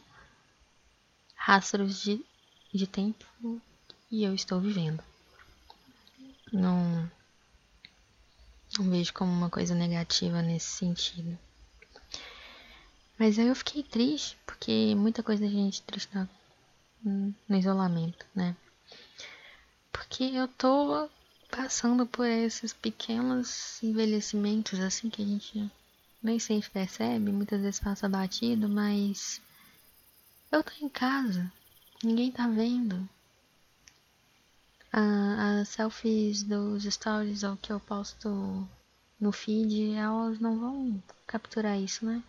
rastros 1.34 2.00
de, 2.00 2.24
de 2.72 2.86
tempo 2.86 3.26
e 4.08 4.22
eu 4.22 4.32
estou 4.32 4.60
vivendo. 4.60 5.02
Não, 6.52 7.10
não 8.78 8.88
vejo 8.88 9.12
como 9.12 9.32
uma 9.32 9.50
coisa 9.50 9.74
negativa 9.74 10.42
nesse 10.42 10.68
sentido. 10.68 11.36
Mas 13.18 13.36
aí 13.36 13.48
eu 13.48 13.56
fiquei 13.56 13.82
triste, 13.82 14.38
porque 14.46 14.94
muita 14.94 15.24
coisa 15.24 15.44
a 15.44 15.48
gente 15.48 15.82
triste 15.82 16.14
na 16.14 16.28
no 17.02 17.56
isolamento, 17.56 18.26
né? 18.34 18.56
Porque 19.92 20.24
eu 20.24 20.48
tô 20.48 21.08
passando 21.50 22.06
por 22.06 22.26
esses 22.26 22.72
pequenos 22.72 23.82
envelhecimentos 23.82 24.78
assim 24.80 25.08
que 25.08 25.22
a 25.22 25.24
gente 25.24 25.70
nem 26.22 26.38
sempre 26.38 26.70
percebe, 26.70 27.30
muitas 27.32 27.60
vezes 27.60 27.80
passa 27.80 28.08
batido, 28.08 28.68
mas 28.68 29.40
eu 30.50 30.62
tô 30.62 30.72
em 30.80 30.88
casa, 30.88 31.50
ninguém 32.02 32.30
tá 32.30 32.48
vendo. 32.48 33.08
Ah, 34.92 35.60
as 35.60 35.68
selfies 35.68 36.42
dos 36.42 36.84
stories 36.84 37.42
ou 37.42 37.56
que 37.56 37.72
eu 37.72 37.78
posto 37.78 38.68
no 39.20 39.32
feed, 39.32 39.92
elas 39.92 40.38
não 40.40 40.58
vão 40.58 41.02
capturar 41.26 41.78
isso, 41.78 42.04
né? 42.04 42.22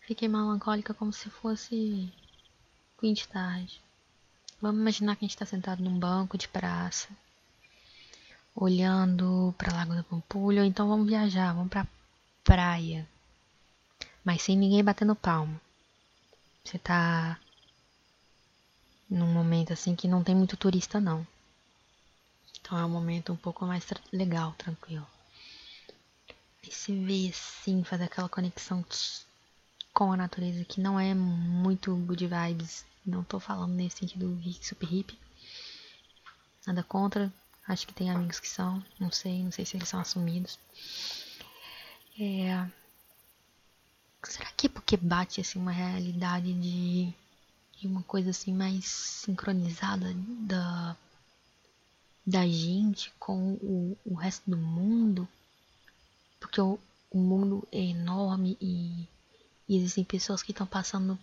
Fiquei 0.00 0.28
melancólica 0.28 0.92
como 0.92 1.12
se 1.12 1.30
fosse 1.30 2.12
fim 2.98 3.12
de 3.12 3.26
tarde. 3.28 3.80
Vamos 4.60 4.80
imaginar 4.80 5.16
que 5.16 5.24
a 5.24 5.26
gente 5.26 5.34
está 5.34 5.46
sentado 5.46 5.82
num 5.82 5.98
banco 5.98 6.38
de 6.38 6.48
praça, 6.48 7.08
olhando 8.54 9.54
para 9.58 9.74
Lago 9.74 9.94
da 9.94 10.02
Pampulha, 10.02 10.62
ou 10.62 10.66
então 10.66 10.88
vamos 10.88 11.08
viajar, 11.08 11.52
vamos 11.52 11.70
para 11.70 11.86
praia, 12.42 13.06
mas 14.24 14.42
sem 14.42 14.56
ninguém 14.56 14.82
batendo 14.82 15.14
palmo. 15.14 15.60
Você 16.64 16.78
tá 16.78 17.38
num 19.10 19.32
momento 19.32 19.72
assim 19.72 19.94
que 19.94 20.08
não 20.08 20.24
tem 20.24 20.34
muito 20.34 20.56
turista 20.56 21.00
não. 21.00 21.26
Então 22.60 22.78
é 22.78 22.84
um 22.84 22.90
momento 22.90 23.32
um 23.32 23.36
pouco 23.36 23.66
mais 23.66 23.84
tra 23.84 24.00
legal, 24.10 24.54
tranquilo. 24.56 25.06
E 26.62 26.72
se 26.72 26.98
vê 27.04 27.28
assim, 27.28 27.84
fazer 27.84 28.04
aquela 28.04 28.28
conexão 28.28 28.82
com 29.94 30.12
a 30.12 30.16
natureza 30.16 30.64
que 30.64 30.80
não 30.80 31.00
é 31.00 31.14
muito 31.14 31.94
good 31.94 32.26
vibes 32.26 32.84
não 33.04 33.22
tô 33.22 33.38
falando 33.38 33.74
nesse 33.74 33.98
sentido 33.98 34.40
super 34.62 34.86
hippie. 34.86 35.18
Nada 36.66 36.82
contra. 36.82 37.32
Acho 37.68 37.86
que 37.86 37.92
tem 37.92 38.10
amigos 38.10 38.40
que 38.40 38.48
são. 38.48 38.82
Não 38.98 39.12
sei, 39.12 39.42
não 39.42 39.52
sei 39.52 39.66
se 39.66 39.76
eles 39.76 39.88
são 39.88 40.00
assumidos. 40.00 40.58
É... 42.18 42.66
Será 44.22 44.50
que 44.52 44.66
é 44.68 44.70
porque 44.70 44.96
bate 44.96 45.40
assim 45.40 45.58
uma 45.58 45.70
realidade 45.70 46.54
de, 46.54 47.12
de 47.78 47.86
uma 47.86 48.02
coisa 48.02 48.30
assim 48.30 48.54
mais 48.54 48.86
sincronizada 48.86 50.14
da 50.40 50.96
da 52.26 52.48
gente 52.48 53.12
com 53.18 53.52
o, 53.54 53.98
o 54.02 54.14
resto 54.14 54.50
do 54.50 54.56
mundo? 54.56 55.28
Porque 56.40 56.58
o, 56.58 56.78
o 57.10 57.18
mundo 57.18 57.68
é 57.70 57.80
enorme 57.80 58.56
e, 58.62 59.06
e 59.68 59.76
existem 59.76 60.04
pessoas 60.04 60.42
que 60.42 60.52
estão 60.52 60.66
passando 60.66 61.18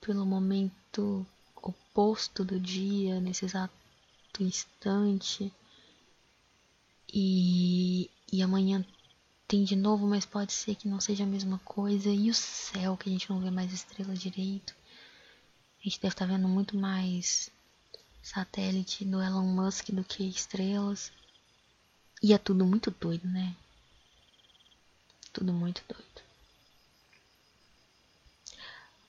pelo 0.00 0.24
momento 0.24 1.26
oposto 1.56 2.44
do 2.44 2.58
dia, 2.58 3.20
nesse 3.20 3.44
exato 3.44 3.72
instante. 4.40 5.52
E, 7.12 8.10
e 8.32 8.42
amanhã 8.42 8.84
tem 9.46 9.64
de 9.64 9.74
novo, 9.74 10.06
mas 10.06 10.26
pode 10.26 10.52
ser 10.52 10.74
que 10.74 10.88
não 10.88 11.00
seja 11.00 11.24
a 11.24 11.26
mesma 11.26 11.58
coisa. 11.64 12.10
E 12.10 12.30
o 12.30 12.34
céu, 12.34 12.96
que 12.96 13.08
a 13.08 13.12
gente 13.12 13.28
não 13.30 13.40
vê 13.40 13.50
mais 13.50 13.72
estrelas 13.72 14.20
direito. 14.20 14.74
A 15.80 15.84
gente 15.84 16.00
deve 16.00 16.14
estar 16.14 16.26
tá 16.26 16.32
vendo 16.32 16.48
muito 16.48 16.76
mais 16.76 17.50
satélite 18.22 19.04
do 19.04 19.22
Elon 19.22 19.46
Musk 19.46 19.90
do 19.90 20.04
que 20.04 20.24
estrelas. 20.24 21.12
E 22.22 22.32
é 22.32 22.38
tudo 22.38 22.66
muito 22.66 22.90
doido, 22.90 23.26
né? 23.28 23.56
Tudo 25.32 25.52
muito 25.52 25.82
doido. 25.88 26.27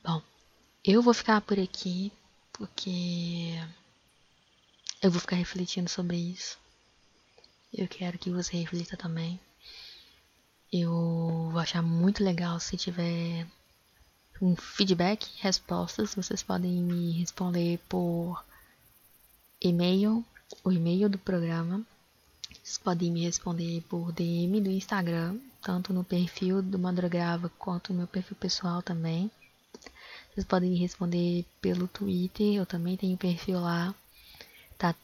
Bom, 0.04 0.22
eu 0.84 1.02
vou 1.02 1.14
ficar 1.14 1.42
por 1.42 1.60
aqui 1.60 2.12
porque 2.54 3.54
eu 5.02 5.12
vou 5.12 5.20
ficar 5.20 5.36
refletindo 5.36 5.90
sobre 5.90 6.18
isso. 6.18 6.58
Eu 7.74 7.88
quero 7.88 8.18
que 8.18 8.30
você 8.30 8.58
reflita 8.58 8.98
também. 8.98 9.40
Eu 10.72 11.50
vou 11.52 11.60
achar 11.60 11.82
muito 11.82 12.24
legal 12.24 12.60
se 12.60 12.78
tiver 12.78 13.46
um 14.42 14.56
feedback, 14.56 15.28
respostas. 15.40 16.16
Vocês 16.16 16.42
podem 16.44 16.82
me 16.84 17.12
responder 17.12 17.80
por 17.90 18.44
e-mail, 19.62 20.24
o 20.64 20.72
e-mail 20.72 21.10
do 21.10 21.18
programa. 21.18 21.86
Vocês 22.64 22.78
podem 22.78 23.12
me 23.12 23.24
responder 23.24 23.82
por 23.90 24.12
DM 24.12 24.62
do 24.62 24.70
Instagram, 24.70 25.38
tanto 25.62 25.94
no 25.94 26.04
perfil 26.04 26.62
do 26.62 26.80
Madrugava 26.80 27.50
quanto 27.58 27.92
no 27.92 28.00
meu 28.00 28.08
perfil 28.08 28.38
pessoal 28.38 28.82
também. 28.82 29.30
Vocês 30.32 30.46
podem 30.46 30.70
me 30.70 30.78
responder 30.78 31.46
pelo 31.62 31.88
Twitter, 31.88 32.56
eu 32.56 32.66
também 32.66 32.96
tenho 32.96 33.18
perfil 33.18 33.60
lá. 33.60 33.94
Tá 34.78 34.96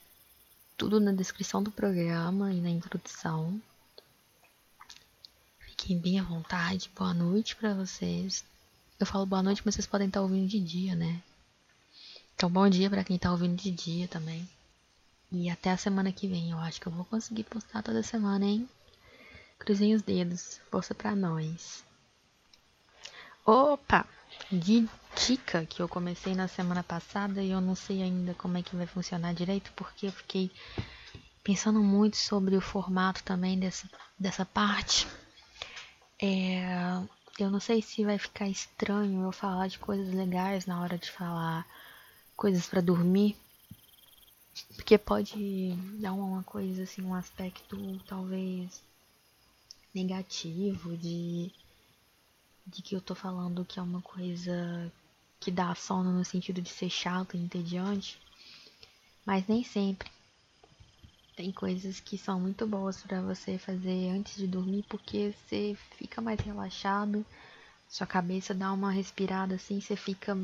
tudo 0.77 0.99
na 0.99 1.11
descrição 1.11 1.61
do 1.61 1.71
programa 1.71 2.53
e 2.53 2.61
na 2.61 2.69
introdução. 2.69 3.61
Fiquem 5.59 5.97
bem 5.97 6.19
à 6.19 6.23
vontade. 6.23 6.89
Boa 6.95 7.13
noite 7.13 7.55
para 7.55 7.73
vocês. 7.73 8.45
Eu 8.99 9.05
falo 9.05 9.25
boa 9.25 9.43
noite, 9.43 9.61
mas 9.65 9.75
vocês 9.75 9.85
podem 9.85 10.07
estar 10.07 10.21
ouvindo 10.21 10.47
de 10.47 10.59
dia, 10.59 10.95
né? 10.95 11.21
Então, 12.35 12.49
bom 12.49 12.69
dia 12.69 12.89
para 12.89 13.03
quem 13.03 13.17
tá 13.17 13.31
ouvindo 13.31 13.55
de 13.55 13.71
dia 13.71 14.07
também. 14.07 14.47
E 15.31 15.49
até 15.49 15.71
a 15.71 15.77
semana 15.77 16.11
que 16.11 16.27
vem. 16.27 16.51
Eu 16.51 16.59
acho 16.59 16.79
que 16.79 16.87
eu 16.87 16.91
vou 16.91 17.05
conseguir 17.05 17.43
postar 17.43 17.83
toda 17.83 18.01
semana, 18.03 18.45
hein? 18.45 18.69
Cruzem 19.59 19.93
os 19.93 20.01
dedos. 20.01 20.59
Força 20.69 20.93
pra 20.93 21.15
nós. 21.15 21.83
Opa! 23.45 24.07
Dica 25.15 25.65
que 25.65 25.81
eu 25.81 25.87
comecei 25.87 26.35
na 26.35 26.47
semana 26.47 26.83
passada 26.83 27.41
e 27.41 27.51
eu 27.51 27.61
não 27.61 27.75
sei 27.75 28.03
ainda 28.03 28.33
como 28.33 28.57
é 28.57 28.61
que 28.61 28.75
vai 28.75 28.85
funcionar 28.85 29.33
direito, 29.33 29.71
porque 29.75 30.07
eu 30.07 30.11
fiquei 30.11 30.51
pensando 31.43 31.81
muito 31.81 32.17
sobre 32.17 32.55
o 32.55 32.61
formato 32.61 33.23
também 33.23 33.57
dessa, 33.57 33.89
dessa 34.19 34.45
parte. 34.45 35.07
É, 36.21 36.61
eu 37.39 37.49
não 37.49 37.59
sei 37.59 37.81
se 37.81 38.03
vai 38.03 38.17
ficar 38.17 38.47
estranho 38.47 39.23
eu 39.23 39.31
falar 39.31 39.67
de 39.67 39.79
coisas 39.79 40.13
legais 40.13 40.65
na 40.65 40.81
hora 40.81 40.97
de 40.97 41.09
falar 41.11 41.65
coisas 42.35 42.67
para 42.67 42.81
dormir, 42.81 43.35
porque 44.75 44.97
pode 44.97 45.73
dar 45.99 46.13
uma 46.13 46.43
coisa 46.43 46.83
assim, 46.83 47.01
um 47.01 47.13
aspecto 47.13 48.01
talvez 48.07 48.81
negativo 49.93 50.97
de 50.97 51.51
de 52.67 52.81
que 52.81 52.95
eu 52.95 53.01
tô 53.01 53.13
falando 53.13 53.63
que 53.63 53.79
é 53.79 53.81
uma 53.81 54.01
coisa 54.01 54.91
que 55.39 55.51
dá 55.51 55.73
sono 55.75 56.11
no 56.11 56.25
sentido 56.25 56.61
de 56.61 56.69
ser 56.69 56.89
chato 56.89 57.35
e 57.35 57.39
entediante, 57.39 58.19
mas 59.25 59.47
nem 59.47 59.63
sempre. 59.63 60.09
Tem 61.35 61.51
coisas 61.51 61.99
que 61.99 62.17
são 62.17 62.39
muito 62.39 62.65
boas 62.65 63.01
para 63.03 63.21
você 63.21 63.57
fazer 63.57 64.09
antes 64.09 64.37
de 64.37 64.47
dormir 64.47 64.85
porque 64.87 65.33
você 65.33 65.77
fica 65.97 66.21
mais 66.21 66.39
relaxado, 66.39 67.25
sua 67.89 68.07
cabeça 68.07 68.53
dá 68.53 68.71
uma 68.71 68.91
respirada 68.91 69.55
assim, 69.55 69.81
você 69.81 69.95
fica 69.95 70.37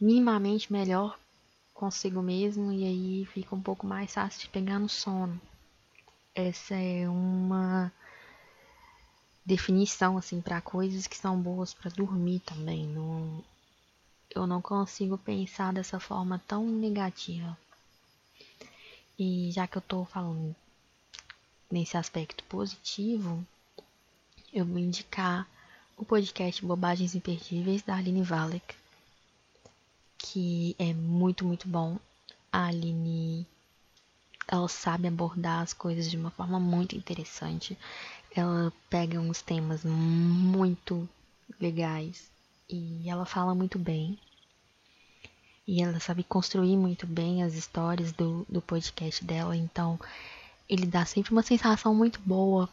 minimamente 0.00 0.72
melhor 0.72 1.18
consigo 1.72 2.22
mesmo 2.22 2.72
e 2.72 2.84
aí 2.84 3.26
fica 3.26 3.54
um 3.54 3.60
pouco 3.60 3.86
mais 3.86 4.14
fácil 4.14 4.40
de 4.42 4.48
pegar 4.48 4.78
no 4.78 4.88
sono. 4.88 5.40
Essa 6.34 6.74
é 6.74 7.08
uma 7.08 7.92
definição 9.44 10.16
assim 10.16 10.40
para 10.40 10.60
coisas 10.60 11.06
que 11.06 11.16
são 11.16 11.40
boas 11.40 11.74
para 11.74 11.90
dormir 11.90 12.40
também. 12.40 12.86
Não, 12.86 13.44
eu 14.30 14.46
não 14.46 14.62
consigo 14.62 15.18
pensar 15.18 15.72
dessa 15.72 16.00
forma 16.00 16.42
tão 16.46 16.66
negativa. 16.66 17.56
E 19.18 19.50
já 19.52 19.66
que 19.66 19.76
eu 19.78 19.82
tô 19.82 20.04
falando 20.04 20.54
nesse 21.70 21.96
aspecto 21.96 22.42
positivo, 22.44 23.46
eu 24.52 24.64
vou 24.64 24.78
indicar 24.78 25.48
o 25.96 26.04
podcast 26.04 26.64
Bobagens 26.64 27.14
Imperdíveis 27.14 27.82
da 27.82 27.96
Aline 27.96 28.22
Valek, 28.22 28.74
que 30.18 30.74
é 30.78 30.92
muito, 30.92 31.44
muito 31.44 31.68
bom. 31.68 31.98
A 32.50 32.66
Aline 32.66 33.46
ela 34.46 34.68
sabe 34.68 35.08
abordar 35.08 35.62
as 35.62 35.72
coisas 35.72 36.10
de 36.10 36.16
uma 36.16 36.30
forma 36.30 36.60
muito 36.60 36.96
interessante. 36.96 37.78
Ela 38.34 38.72
pega 38.90 39.20
uns 39.20 39.40
temas 39.40 39.84
muito 39.84 41.08
legais 41.60 42.28
e 42.68 43.08
ela 43.08 43.24
fala 43.24 43.54
muito 43.54 43.78
bem. 43.78 44.18
E 45.66 45.82
ela 45.82 45.98
sabe 46.00 46.24
construir 46.24 46.76
muito 46.76 47.06
bem 47.06 47.42
as 47.42 47.54
histórias 47.54 48.12
do, 48.12 48.44
do 48.48 48.60
podcast 48.60 49.24
dela, 49.24 49.56
então 49.56 49.98
ele 50.68 50.86
dá 50.86 51.04
sempre 51.04 51.32
uma 51.32 51.42
sensação 51.42 51.94
muito 51.94 52.20
boa 52.20 52.68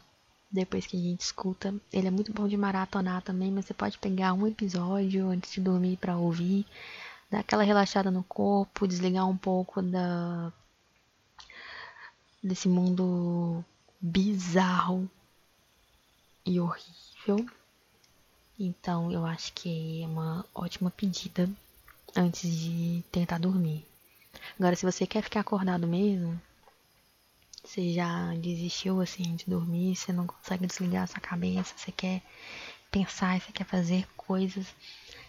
depois 0.50 0.86
que 0.86 0.96
a 0.96 1.00
gente 1.00 1.20
escuta. 1.20 1.74
Ele 1.92 2.08
é 2.08 2.10
muito 2.10 2.32
bom 2.32 2.46
de 2.46 2.56
maratonar 2.56 3.22
também, 3.22 3.50
mas 3.50 3.64
você 3.64 3.74
pode 3.74 3.98
pegar 3.98 4.34
um 4.34 4.46
episódio 4.46 5.28
antes 5.28 5.52
de 5.52 5.60
dormir 5.60 5.96
para 5.96 6.16
ouvir, 6.16 6.66
dar 7.30 7.40
aquela 7.40 7.62
relaxada 7.62 8.10
no 8.10 8.22
corpo, 8.24 8.86
desligar 8.86 9.26
um 9.28 9.36
pouco 9.36 9.80
da 9.80 10.52
desse 12.42 12.68
mundo 12.68 13.64
bizarro 14.00 15.08
e 16.44 16.60
horrível. 16.60 17.46
Então 18.58 19.10
eu 19.10 19.24
acho 19.24 19.52
que 19.52 20.02
é 20.02 20.06
uma 20.06 20.44
ótima 20.54 20.90
pedida 20.90 21.48
antes 22.14 22.50
de 22.50 23.02
tentar 23.10 23.38
dormir. 23.38 23.84
Agora, 24.58 24.76
se 24.76 24.84
você 24.84 25.06
quer 25.06 25.22
ficar 25.22 25.40
acordado 25.40 25.86
mesmo, 25.86 26.40
você 27.64 27.92
já 27.92 28.34
desistiu 28.34 29.00
assim 29.00 29.36
de 29.36 29.44
dormir, 29.46 29.96
você 29.96 30.12
não 30.12 30.26
consegue 30.26 30.66
desligar 30.66 31.04
a 31.04 31.06
sua 31.06 31.20
cabeça, 31.20 31.74
você 31.76 31.92
quer 31.92 32.22
pensar, 32.90 33.40
você 33.40 33.52
quer 33.52 33.64
fazer 33.64 34.06
coisas, 34.16 34.66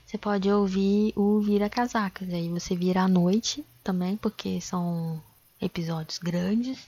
você 0.05 0.17
pode 0.17 0.49
ouvir 0.51 1.13
o 1.15 1.39
Vira 1.39 1.69
Casacas. 1.69 2.31
Aí 2.33 2.49
você 2.49 2.75
vira 2.75 3.03
à 3.03 3.07
noite 3.07 3.63
também, 3.83 4.17
porque 4.17 4.59
são 4.59 5.21
episódios 5.61 6.17
grandes. 6.17 6.79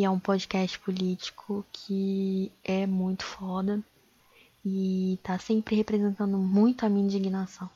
E 0.00 0.04
é 0.04 0.08
um 0.08 0.18
podcast 0.18 0.78
político 0.78 1.62
que 1.70 2.50
é 2.64 2.86
muito 2.86 3.22
foda 3.22 3.84
e 4.64 5.18
tá 5.22 5.38
sempre 5.38 5.76
representando 5.76 6.38
muito 6.38 6.86
a 6.86 6.88
minha 6.88 7.04
indignação. 7.04 7.68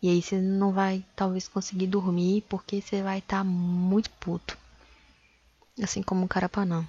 E 0.00 0.08
aí 0.08 0.22
você 0.22 0.40
não 0.40 0.72
vai 0.72 1.04
talvez 1.16 1.48
conseguir 1.48 1.88
dormir 1.88 2.42
porque 2.48 2.80
você 2.80 3.02
vai 3.02 3.18
estar 3.18 3.38
tá 3.38 3.44
muito 3.44 4.08
puto. 4.10 4.56
Assim 5.82 6.00
como 6.00 6.26
o 6.26 6.28
Carapanã. 6.28 6.88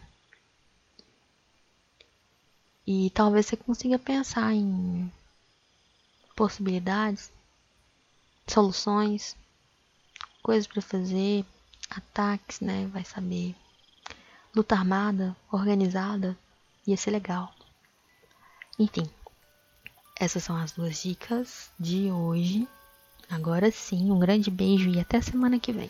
E 2.86 3.10
talvez 3.10 3.48
você 3.48 3.58
consiga 3.58 3.98
pensar 3.98 4.54
em 4.54 5.12
possibilidades, 6.36 7.32
soluções, 8.46 9.36
coisas 10.44 10.68
para 10.68 10.80
fazer, 10.80 11.44
ataques, 11.98 12.60
né? 12.60 12.88
Vai 12.88 13.04
saber. 13.04 13.56
Luta 14.56 14.76
armada, 14.76 15.36
organizada, 15.52 16.38
ia 16.88 16.96
ser 16.96 17.12
legal. 17.12 17.54
Enfim, 18.80 19.10
essas 20.18 20.44
são 20.44 20.56
as 20.56 20.72
duas 20.72 21.02
dicas 21.02 21.72
de 21.80 22.12
hoje. 22.12 22.68
Agora 23.30 23.72
sim, 23.72 24.12
um 24.12 24.20
grande 24.20 24.50
beijo 24.50 24.90
e 24.90 25.00
até 25.00 25.20
semana 25.22 25.60
que 25.60 25.74
vem. 25.74 25.90